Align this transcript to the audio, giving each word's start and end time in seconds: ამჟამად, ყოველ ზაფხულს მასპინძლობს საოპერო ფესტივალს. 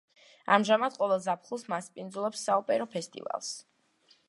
ამჟამად, 0.53 0.95
ყოველ 1.01 1.21
ზაფხულს 1.25 1.67
მასპინძლობს 1.75 2.47
საოპერო 2.49 2.91
ფესტივალს. 2.95 3.55